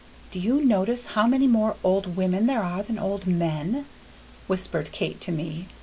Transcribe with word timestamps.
"Do 0.31 0.39
you 0.39 0.65
notice 0.65 1.05
how 1.13 1.27
many 1.27 1.45
more 1.45 1.75
old 1.83 2.15
women 2.17 2.47
there 2.47 2.63
are 2.63 2.81
than 2.81 2.97
old 2.97 3.27
men?" 3.27 3.85
whispered 4.47 4.91
Kate 4.91 5.21
to 5.21 5.31
me. 5.31 5.67